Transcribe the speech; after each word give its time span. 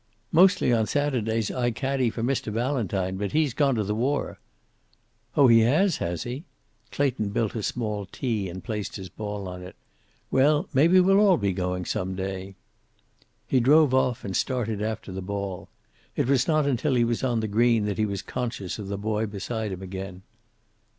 "Mostly 0.31 0.73
on 0.73 0.87
Saturdays 0.87 1.51
I 1.51 1.69
caddie 1.69 2.09
for 2.09 2.23
Mr. 2.23 2.51
Valentine. 2.51 3.17
But 3.17 3.33
he's 3.33 3.53
gone 3.53 3.75
to 3.75 3.83
the 3.83 3.93
war." 3.93 4.39
"Oh, 5.37 5.45
he 5.47 5.59
has, 5.59 5.97
has 5.97 6.23
he?" 6.23 6.43
Clayton 6.91 7.29
built 7.29 7.53
a 7.53 7.61
small 7.61 8.07
tee, 8.07 8.49
and 8.49 8.63
placed 8.63 8.95
his 8.95 9.09
ball 9.09 9.47
on 9.47 9.61
it. 9.61 9.75
"Well, 10.31 10.67
maybe 10.73 10.99
we'll 10.99 11.19
all 11.19 11.37
be 11.37 11.53
going 11.53 11.85
some 11.85 12.15
day." 12.15 12.55
He 13.45 13.59
drove 13.59 13.93
off 13.93 14.25
and 14.25 14.35
started 14.35 14.81
after 14.81 15.11
the 15.11 15.21
ball. 15.21 15.69
It 16.15 16.25
was 16.27 16.47
not 16.47 16.65
until 16.65 16.95
he 16.95 17.03
was 17.03 17.23
on 17.23 17.39
the 17.39 17.47
green 17.47 17.85
that 17.85 17.99
he 17.99 18.05
was 18.07 18.23
conscious 18.23 18.79
of 18.79 18.87
the 18.87 18.97
boy 18.97 19.27
beside 19.27 19.71
him 19.71 19.83
again. 19.83 20.23